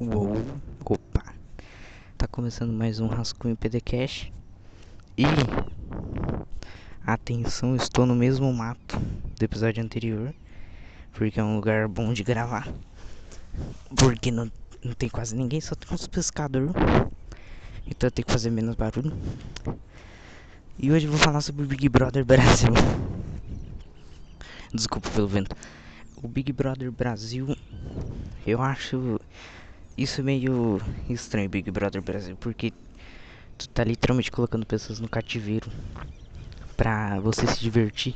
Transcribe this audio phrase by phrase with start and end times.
[0.00, 0.32] Uou,
[0.84, 1.34] opa,
[2.16, 4.32] tá começando mais um Rascunho PDCast
[5.16, 5.24] e
[7.04, 10.32] atenção, estou no mesmo mato do episódio anterior,
[11.10, 12.72] porque é um lugar bom de gravar,
[13.96, 14.48] porque não,
[14.84, 16.70] não tem quase ninguém, só tem uns pescadores,
[17.84, 19.12] então tenho que fazer menos barulho.
[20.78, 22.72] E hoje eu vou falar sobre o Big Brother Brasil.
[24.72, 25.56] Desculpa pelo vento.
[26.22, 27.56] O Big Brother Brasil,
[28.46, 29.18] eu acho
[29.98, 30.80] isso meio
[31.10, 32.72] estranho, Big Brother Brasil, porque
[33.58, 35.68] tu tá literalmente colocando pessoas no cativeiro
[36.76, 38.14] pra você se divertir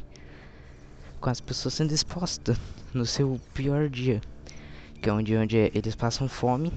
[1.21, 2.57] com as pessoas sendo expostas
[2.95, 4.21] no seu pior dia,
[5.01, 6.73] que é onde, onde eles passam fome,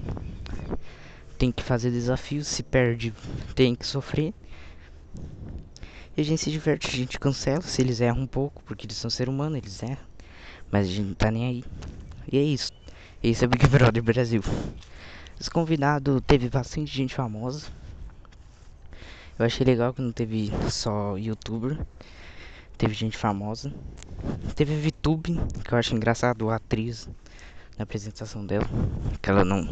[1.37, 3.13] tem que fazer desafios, se perde,
[3.53, 4.33] tem que sofrer.
[6.17, 8.97] E a gente se diverte, a gente cancela se eles erram um pouco, porque eles
[8.97, 9.97] são ser humano, eles erram.
[10.71, 11.63] Mas a gente não tá nem aí.
[12.31, 12.71] E é isso.
[13.21, 14.41] Esse é o Big Brother Brasil.
[15.39, 17.67] Esse convidado teve bastante gente famosa.
[19.37, 21.77] Eu achei legal que não teve só youtuber.
[22.77, 23.73] Teve gente famosa.
[24.55, 27.09] Teve VTube, que eu acho engraçado a atriz
[27.77, 28.67] na apresentação dela.
[29.21, 29.67] Que ela não.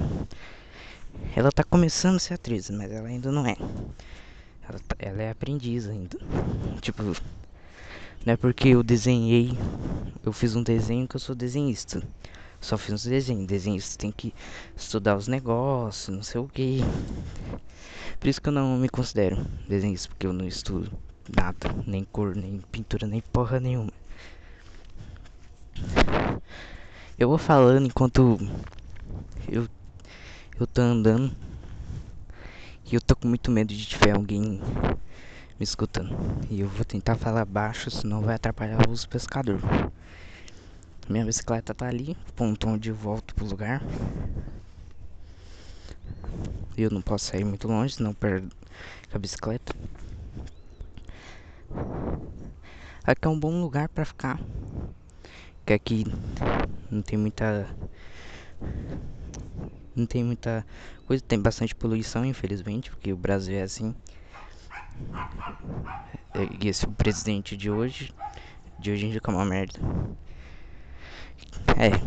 [1.36, 3.56] Ela tá começando a ser atriz, mas ela ainda não é.
[4.68, 6.18] Ela, tá, ela é aprendiz ainda.
[6.82, 7.04] Tipo,
[8.26, 9.58] não é porque eu desenhei.
[10.26, 12.04] Eu fiz um desenho que eu sou desenhista.
[12.64, 13.46] Só fiz uns desenhos.
[13.46, 14.34] Desenhista tem que
[14.74, 16.80] estudar os negócios, não sei o que.
[18.18, 20.90] Por isso que eu não me considero desenhista, porque eu não estudo
[21.36, 23.92] nada, nem cor, nem pintura, nem porra nenhuma.
[27.20, 28.40] Eu vou falando enquanto
[29.52, 29.68] eu
[30.58, 31.36] eu tô andando
[32.90, 34.62] e eu tô com muito medo de tiver alguém
[35.60, 36.16] me escutando.
[36.50, 39.64] E eu vou tentar falar baixo, senão vai atrapalhar os pescadores.
[41.10, 43.82] Minha bicicleta tá ali, ponto onde eu volto pro lugar.
[46.78, 48.50] Eu não posso sair muito longe, senão perdo
[49.14, 49.76] a bicicleta.
[53.04, 54.40] Aqui é um bom lugar para ficar.
[55.66, 56.06] Que aqui
[56.90, 57.68] não tem muita
[59.96, 60.66] não tem muita
[61.06, 63.94] coisa, tem bastante poluição, infelizmente, porque o Brasil é assim.
[66.60, 68.12] E esse é presidente de hoje,
[68.80, 69.80] de hoje em dia é uma merda.
[71.78, 72.02] É.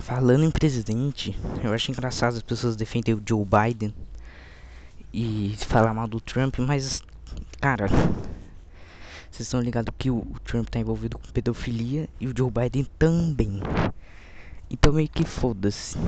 [0.00, 3.94] Falando em presidente, eu acho engraçado as pessoas defenderem o Joe Biden
[5.12, 7.02] e falar mal do Trump, mas,
[7.60, 7.88] cara,
[9.30, 13.60] vocês estão ligados que o Trump tá envolvido com pedofilia e o Joe Biden também.
[14.70, 15.98] Então meio que foda-se.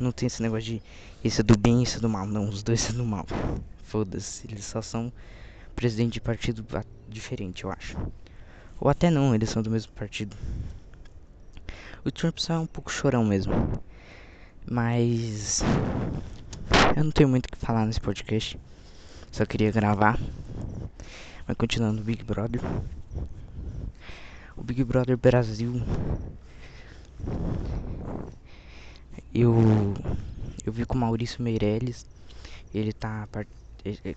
[0.00, 0.82] Não tem esse negócio de
[1.24, 2.26] esse é do bem e esse é do mal.
[2.26, 3.26] Não, os dois são do mal.
[3.84, 4.46] Foda-se.
[4.46, 5.12] Eles só são
[5.74, 6.64] presidente de partido
[7.08, 7.96] diferente, eu acho.
[8.80, 10.36] Ou até não, eles são do mesmo partido.
[12.04, 13.52] O Trump só é um pouco chorão mesmo.
[14.70, 15.62] Mas.
[16.96, 18.58] Eu não tenho muito o que falar nesse podcast.
[19.32, 20.18] Só queria gravar.
[21.46, 22.60] Mas continuando o Big Brother.
[24.56, 25.82] O Big Brother Brasil.
[29.34, 29.54] Eu.
[30.64, 32.06] Eu vi com o Maurício Meirelles.
[32.72, 33.28] Ele tá.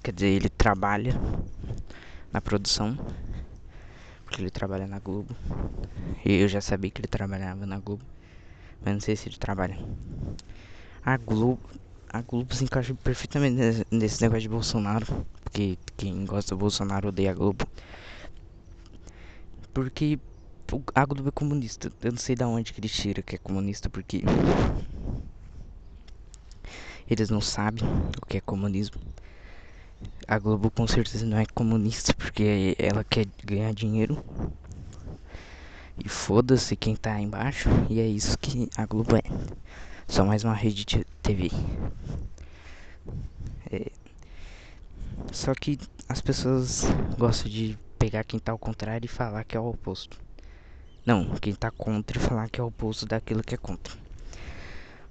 [0.04, 1.20] Quer dizer, ele trabalha
[2.32, 2.98] na produção
[4.32, 5.36] porque ele trabalha na Globo.
[6.24, 8.06] E eu já sabia que ele trabalhava na Globo.
[8.82, 9.78] Mas não sei se ele trabalha.
[11.04, 11.60] A Globo.
[12.08, 15.06] A Globo se encaixa perfeitamente nesse negócio de Bolsonaro.
[15.44, 17.68] Porque quem gosta do Bolsonaro odeia a Globo.
[19.74, 20.18] Porque
[20.96, 21.92] a Globo é comunista.
[22.02, 24.24] Eu não sei de onde que ele tira que é comunista, porque
[27.10, 27.84] eles não sabem
[28.22, 29.02] o que é comunismo.
[30.28, 34.24] A Globo com certeza não é comunista porque ela quer ganhar dinheiro.
[36.04, 37.70] E foda-se quem tá embaixo.
[37.90, 39.22] E é isso que a Globo é.
[40.08, 41.52] Só mais uma rede de TV.
[43.72, 43.92] É.
[45.32, 45.78] Só que
[46.10, 46.84] as pessoas
[47.18, 50.18] gostam de pegar quem tá ao contrário e falar que é o oposto.
[51.06, 53.94] Não, quem tá contra e falar que é o oposto daquilo que é contra.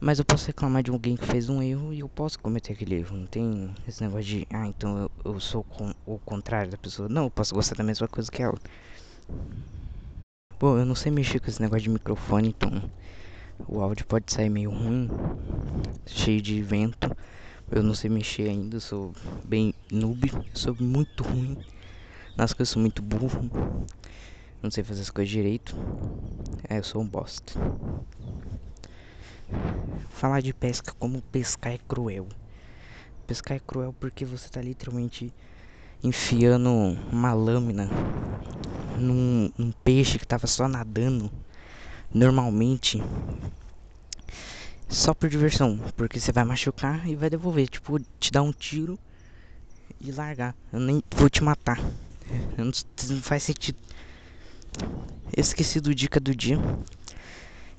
[0.02, 2.94] Mas eu posso reclamar de alguém que fez um erro e eu posso cometer aquele
[2.94, 3.18] erro.
[3.18, 7.06] Não tem esse negócio de, ah, então eu, eu sou com, o contrário da pessoa.
[7.06, 8.58] Não, eu posso gostar da mesma coisa que ela.
[10.58, 12.90] Bom, eu não sei mexer com esse negócio de microfone, então
[13.68, 15.10] o áudio pode sair meio ruim,
[16.06, 17.14] cheio de vento.
[17.70, 19.12] Eu não sei mexer ainda, sou
[19.44, 21.58] bem noob, sou muito ruim.
[22.34, 23.50] Nas coisas sou muito burro.
[24.62, 25.76] Não sei fazer as coisas direito.
[26.66, 27.52] É, eu sou um bosta.
[30.10, 32.28] Falar de pesca como pescar é cruel.
[33.26, 35.32] Pescar é cruel porque você tá literalmente
[36.02, 36.70] enfiando
[37.12, 37.90] uma lâmina
[38.96, 41.30] num, num peixe que tava só nadando
[42.12, 43.02] normalmente.
[44.88, 48.98] só por diversão, porque você vai machucar e vai devolver, tipo, te dar um tiro
[50.00, 50.54] e largar.
[50.72, 51.78] Eu nem vou te matar.
[52.56, 53.78] Não, não faz sentido.
[55.36, 56.58] Esqueci do dica do dia.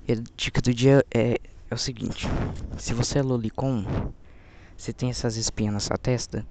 [0.07, 1.39] A dica do dia é,
[1.71, 2.27] é o seguinte:
[2.77, 3.85] se você é lolicon,
[4.75, 6.45] você tem essas espinhas na sua testa,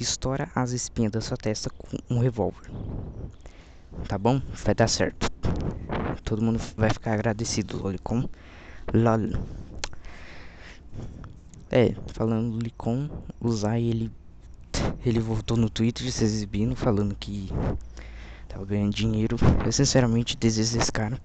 [0.00, 2.70] estoura as espinhas da sua testa com um revólver.
[4.08, 4.40] Tá bom?
[4.64, 5.30] Vai dar certo.
[6.24, 8.28] Todo mundo vai ficar agradecido, lolicon.
[8.94, 9.38] LOL.
[11.70, 14.12] É, falando do Zay ele
[15.04, 17.50] ele voltou no Twitter se exibindo falando que
[18.48, 19.36] tava ganhando dinheiro.
[19.64, 21.20] Eu sinceramente desejo esse cara.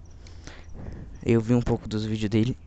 [1.25, 2.57] Eu vi um pouco dos vídeos dele,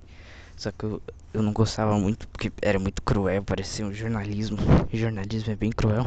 [0.57, 1.03] só que eu,
[1.33, 4.59] eu não gostava muito porque era muito cruel, parecia um jornalismo.
[4.93, 6.05] E jornalismo é bem cruel.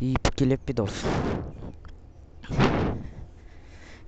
[0.00, 1.12] E porque ele é pedófilo.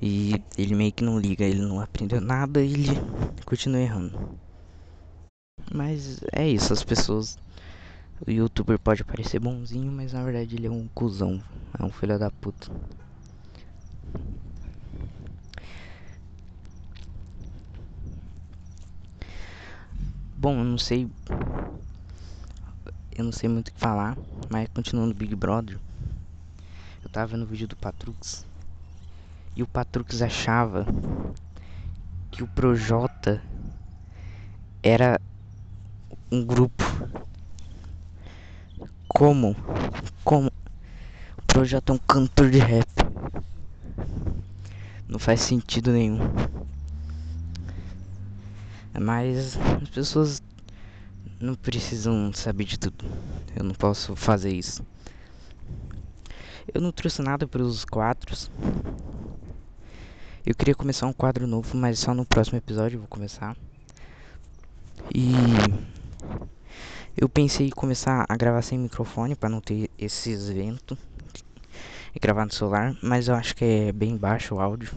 [0.01, 3.01] E ele meio que não liga, ele não aprendeu nada e ele
[3.45, 4.13] continua errando.
[5.73, 7.39] Mas é isso, as pessoas.
[8.27, 11.43] O youtuber pode parecer bonzinho, mas na verdade ele é um cuzão.
[11.79, 12.71] É um filho da puta.
[20.45, 21.09] Bom, eu não sei.
[23.17, 24.15] Eu não sei muito o que falar,
[24.51, 25.79] mas continuando Big Brother.
[27.03, 28.45] Eu tava vendo o vídeo do Patrux.
[29.57, 30.87] E o Patrux achava
[32.31, 33.43] que o Projota
[34.83, 35.19] era
[36.31, 36.85] um grupo.
[39.09, 39.57] Como?
[40.23, 40.53] Como?
[41.39, 42.87] O Projota é um cantor de rap.
[45.09, 46.19] Não faz sentido nenhum.
[49.01, 50.43] Mas as pessoas
[51.41, 53.05] não precisam saber de tudo.
[53.57, 54.85] Eu não posso fazer isso.
[56.73, 58.51] Eu não trouxe nada para os quadros.
[60.47, 63.57] Eu queria começar um quadro novo, mas só no próximo episódio eu vou começar.
[65.15, 65.33] E
[67.17, 70.99] eu pensei em começar a gravar sem microfone para não ter esses ventos
[72.15, 74.93] e gravar no celular, mas eu acho que é bem baixo o áudio.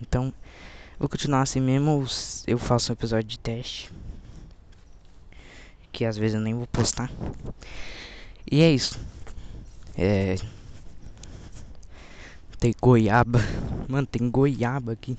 [0.00, 0.32] Então,
[0.98, 2.04] vou continuar assim mesmo.
[2.46, 3.90] Eu faço um episódio de teste
[5.92, 7.10] que às vezes eu nem vou postar.
[8.50, 8.98] E é isso.
[9.96, 10.36] É
[12.58, 13.38] tem goiaba.
[13.88, 15.16] Mano, tem goiaba aqui.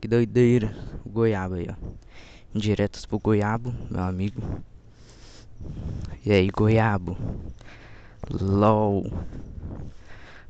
[0.00, 0.74] Que doideira.
[1.04, 1.74] Goiaba aí, ó.
[2.54, 4.40] Diretos pro goiabo, meu amigo.
[6.24, 7.16] E aí, goiabo?
[8.30, 9.10] LOL.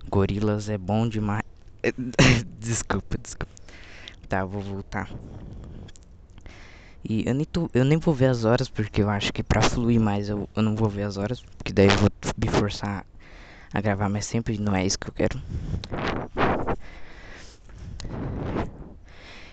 [0.09, 1.45] Gorilas é bom demais.
[2.59, 3.56] desculpa, desculpa.
[4.29, 5.09] Tá, vou voltar.
[7.09, 9.63] E eu nem, tô, eu nem vou ver as horas, porque eu acho que pra
[9.63, 11.41] fluir mais eu, eu não vou ver as horas.
[11.57, 13.07] Porque daí eu vou me forçar
[13.73, 15.41] a gravar, mas sempre não é isso que eu quero.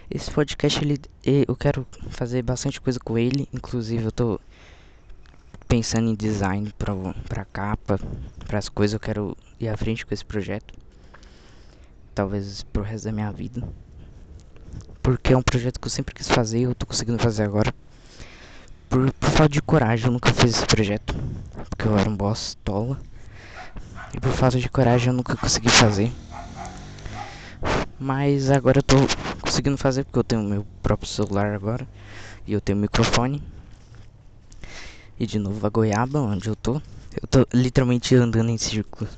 [0.09, 0.99] Esse podcast ele,
[1.47, 4.39] eu quero fazer bastante coisa com ele, inclusive eu tô
[5.67, 6.93] pensando em design pra,
[7.27, 7.99] pra capa,
[8.45, 10.73] para as coisas, eu quero ir à frente com esse projeto.
[12.15, 13.63] Talvez pro resto da minha vida.
[15.01, 17.73] Porque é um projeto que eu sempre quis fazer e eu tô conseguindo fazer agora.
[18.89, 21.13] Por, por falta de coragem, eu nunca fiz esse projeto.
[21.69, 22.99] Porque eu era um boss tola.
[24.13, 26.11] E por falta de coragem eu nunca consegui fazer.
[27.99, 28.95] Mas agora eu tô
[29.41, 31.87] conseguindo fazer porque eu tenho meu próprio celular agora.
[32.45, 33.41] E eu tenho microfone.
[35.19, 36.81] E de novo a goiaba, onde eu tô.
[37.21, 39.09] Eu tô literalmente andando em círculo.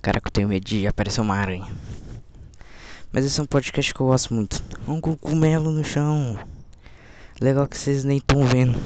[0.00, 1.66] Caraca, eu tenho medo de aparecer uma aranha.
[3.14, 4.60] Mas esse é um podcast que eu gosto muito.
[4.88, 6.36] Um cogumelo no chão.
[7.40, 8.76] Legal que vocês nem estão vendo.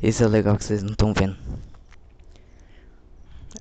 [0.00, 1.36] Esse é legal que vocês não estão vendo.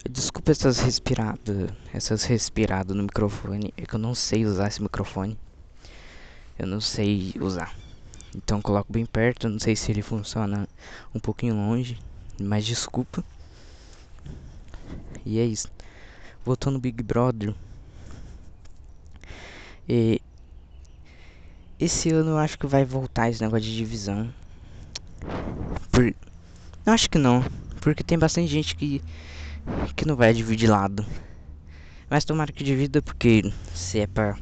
[0.07, 5.35] Desculpa essas respiradas, essas respiradas no microfone, é que eu não sei usar esse microfone.
[6.59, 7.75] Eu não sei usar.
[8.35, 10.69] Então coloco bem perto, não sei se ele funciona
[11.11, 11.97] um pouquinho longe,
[12.39, 13.25] mas desculpa.
[15.25, 15.67] E é isso.
[16.45, 17.55] Voltando no Big Brother.
[19.89, 20.21] E
[21.79, 24.31] esse ano eu acho que vai voltar esse negócio de divisão.
[25.91, 26.05] Por...
[26.85, 27.43] Eu acho que não,
[27.81, 29.01] porque tem bastante gente que
[29.95, 31.05] que não vai dividir lado.
[32.09, 34.37] Mas tomara que divida porque se é pra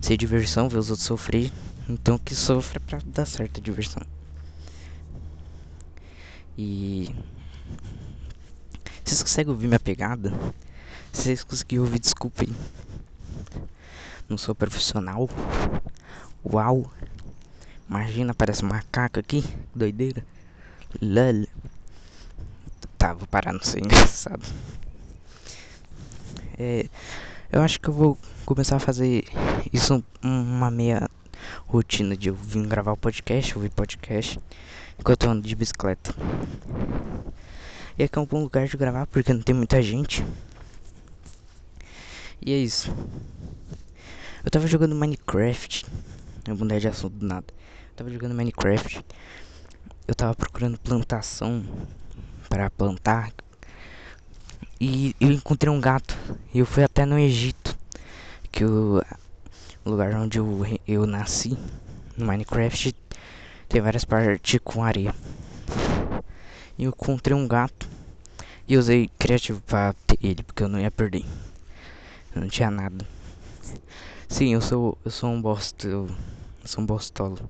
[0.00, 1.50] ser diversão, ver os outros sofrer,
[1.88, 4.02] então que sofra pra dar certa diversão.
[6.56, 7.10] E
[9.04, 10.32] vocês conseguem ouvir minha pegada?
[11.12, 12.48] Vocês conseguirem ouvir, desculpem.
[14.28, 15.28] Não sou profissional.
[16.44, 16.90] Uau!
[17.88, 19.44] Imagina, parece um macaco aqui.
[19.74, 20.24] Doideira.
[21.00, 21.46] Lol.
[22.96, 24.42] Tá, vou parar, não ser engraçado.
[26.58, 26.88] É,
[27.52, 29.24] eu acho que eu vou começar a fazer
[29.72, 31.08] isso uma meia.
[31.66, 34.40] rotina de eu vir gravar o podcast, ouvir podcast,
[34.98, 36.14] enquanto eu ando de bicicleta.
[37.98, 40.24] E aqui é um bom lugar de gravar porque não tem muita gente.
[42.40, 42.92] E é isso.
[44.44, 45.86] Eu tava jogando Minecraft.
[46.46, 47.46] Eu mudei de assunto do nada.
[47.48, 49.02] Eu tava jogando Minecraft.
[50.06, 51.64] Eu tava procurando plantação
[52.46, 53.32] para plantar.
[54.78, 56.14] E eu encontrei um gato.
[56.52, 57.74] E eu fui até no Egito.
[58.52, 59.02] Que o,
[59.82, 61.56] lugar onde eu, eu nasci.
[62.14, 62.94] No Minecraft.
[63.66, 65.14] Tem várias partes com areia.
[66.76, 67.88] E eu encontrei um gato.
[68.68, 71.24] E usei criativo pra ter ele, porque eu não ia perder.
[72.34, 73.06] Eu não tinha nada.
[74.34, 76.08] Sim, eu sou eu sou um bosta, eu,
[76.64, 77.48] sou um bostolo.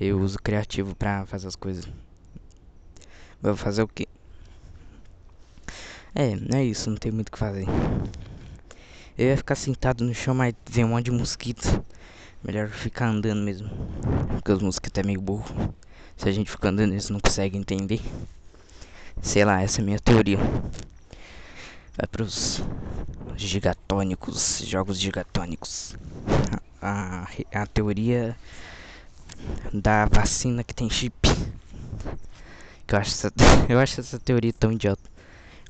[0.00, 1.86] Eu uso criativo pra fazer as coisas.
[3.38, 4.08] Vou fazer o que?
[6.14, 7.66] É, não é isso, não tem muito o que fazer.
[9.18, 11.84] Eu ia ficar sentado no chão, mas vem um monte de mosquito.
[12.42, 13.68] Melhor ficar andando mesmo.
[14.36, 15.74] Porque os mosquitos é meio burro.
[16.16, 18.00] Se a gente ficar andando, eles não conseguem entender.
[19.20, 20.38] Sei lá, essa é a minha teoria.
[21.96, 22.62] Vai pros
[23.36, 25.96] gigatônicos, jogos gigatônicos.
[26.80, 28.36] A, a, teoria
[29.72, 31.28] da vacina que tem chip.
[32.88, 33.32] Eu acho essa,
[33.68, 35.02] eu acho essa teoria tão idiota.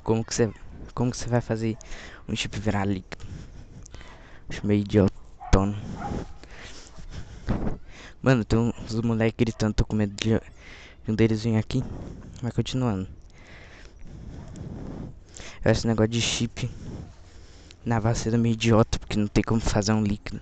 [0.02, 0.50] Como que você
[0.94, 1.76] como que você vai fazer
[2.28, 3.24] um chip virar líquido?
[4.48, 5.74] Acho meio idiotão.
[8.22, 10.40] Mano, tem uns moleques gritando, tô com medo de
[11.10, 11.82] um deles vir aqui.
[12.42, 13.19] Vai continuando.
[15.62, 16.70] Esse negócio de chip
[17.84, 20.40] na vacina meio idiota, porque não tem como fazer um líquido.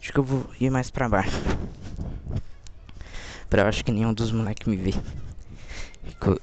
[0.00, 1.36] Acho que eu vou ir mais pra baixo.
[3.48, 4.94] Pra eu acho que nenhum dos moleques me vê.
[6.24, 6.40] Eu,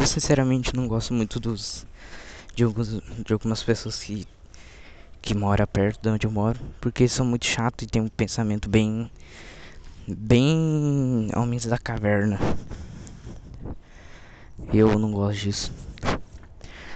[0.00, 1.86] eu sinceramente não gosto muito dos.
[2.56, 4.26] De, alguns, de algumas pessoas que.
[5.22, 6.58] Que moram perto de onde eu moro.
[6.80, 9.08] Porque são muito chatos e tem um pensamento bem.
[10.08, 11.30] Bem.
[11.36, 12.38] Homens da caverna.
[14.72, 15.72] Eu não gosto disso.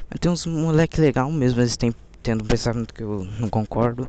[0.08, 4.08] Mas tem uns moleque legal mesmo, eles têm tendo um pensamento que eu não concordo.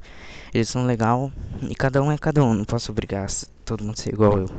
[0.54, 3.28] Eles são legal e cada um é cada um, não posso obrigar
[3.66, 4.50] todo mundo a ser igual eu.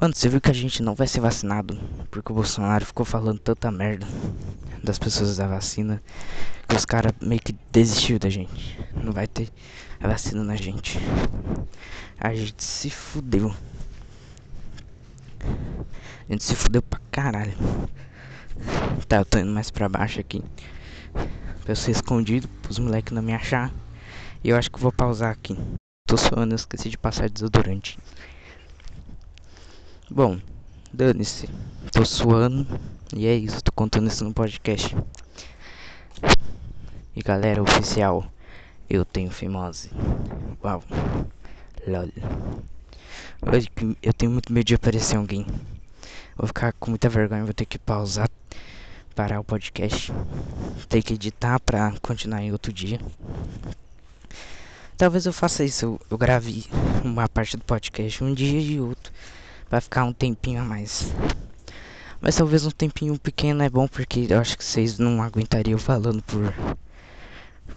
[0.00, 1.78] Mano, você viu que a gente não vai ser vacinado
[2.10, 4.06] porque o Bolsonaro ficou falando tanta merda
[4.82, 6.02] das pessoas da vacina
[6.66, 8.78] que os caras meio que desistiu da gente.
[8.94, 9.50] Não vai ter
[10.00, 10.98] a vacina na gente.
[12.18, 13.54] A gente se fudeu.
[16.30, 17.52] A gente se fudeu pra caralho.
[19.08, 20.40] Tá, eu tô indo mais pra baixo aqui.
[21.12, 23.74] Pra eu ser escondido, pros moleques não me achar.
[24.44, 25.58] E eu acho que vou pausar aqui.
[26.06, 27.98] Tô suando, eu esqueci de passar desodorante.
[30.08, 30.38] Bom,
[30.92, 31.48] dane-se.
[31.90, 32.64] Tô suando.
[33.12, 34.96] E é isso, tô contando isso no podcast.
[37.16, 38.24] E galera, oficial,
[38.88, 39.90] eu tenho fimose.
[40.62, 40.84] Uau.
[41.88, 42.08] Lol.
[44.00, 45.44] Eu tenho muito medo de aparecer alguém.
[46.40, 48.26] Vou ficar com muita vergonha, vou ter que pausar,
[49.14, 50.10] parar o podcast.
[50.88, 52.98] Ter que editar pra continuar em outro dia.
[54.96, 56.64] Talvez eu faça isso, eu, eu grave
[57.04, 59.12] uma parte do podcast um dia e outro.
[59.68, 61.12] Vai ficar um tempinho a mais.
[62.22, 66.22] Mas talvez um tempinho pequeno é bom porque eu acho que vocês não aguentariam falando
[66.22, 66.54] por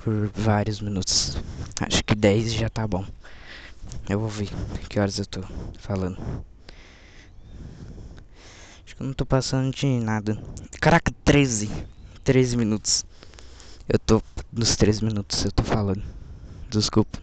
[0.02, 1.36] por vários minutos.
[1.82, 3.06] Acho que 10 já tá bom.
[4.10, 4.48] Eu vou ver
[4.88, 5.42] que horas eu tô
[5.80, 6.18] falando.
[8.94, 10.38] Acho que eu não tô passando de nada.
[10.80, 11.68] Caraca, 13.
[12.24, 13.04] 13 minutos.
[13.90, 14.22] Eu tô
[14.52, 16.04] nos 13 minutos eu tô falando.
[16.70, 17.18] Desculpa.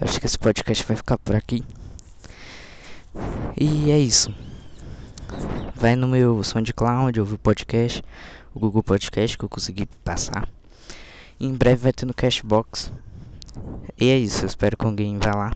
[0.00, 1.62] Acho que esse podcast vai ficar por aqui.
[3.54, 4.34] E é isso.
[5.74, 8.02] Vai no meu SoundCloud, ouve o podcast,
[8.54, 10.48] o Google Podcast que eu consegui passar.
[11.38, 12.90] E em breve vai ter no Cashbox.
[14.00, 15.52] E é isso, eu espero que alguém vá lá.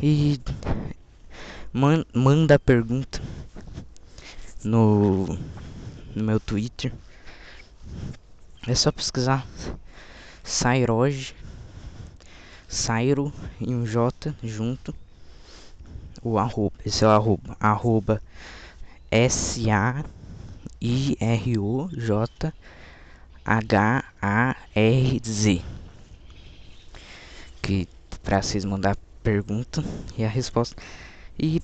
[0.00, 0.40] E
[1.72, 3.22] man, manda pergunta
[4.62, 5.26] no,
[6.14, 6.92] no meu Twitter.
[8.66, 9.46] É só pesquisar
[10.44, 11.34] Sairoge,
[12.68, 14.94] Sairo e um J junto.
[16.22, 18.22] O arroba, esse é o arroba, arroba
[19.10, 20.02] S-A-I-R-O-J-H-A-R-Z
[27.62, 27.88] que
[28.22, 29.82] para vocês mandar pergunta
[30.18, 30.82] e a resposta.
[31.38, 31.60] E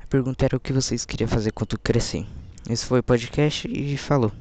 [0.00, 2.26] a pergunta era o que vocês queriam fazer quando crescer.
[2.68, 4.32] Esse foi o podcast e falou.